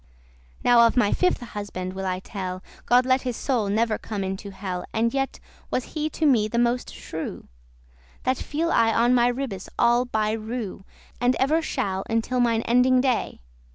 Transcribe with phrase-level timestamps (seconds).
[0.63, 4.49] Now of my fifthe husband will I tell: God let his soul never come into
[4.49, 4.83] hell.
[4.91, 5.39] And yet
[5.69, 9.27] was he to me the moste shrew;* *cruel, ill tempered That feel I on my
[9.27, 10.83] ribbes all *by rew,* *in a row
[11.27, 13.41] And ever shall, until mine ending day.